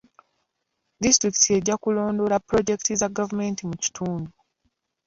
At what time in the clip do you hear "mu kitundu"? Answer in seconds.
3.69-4.29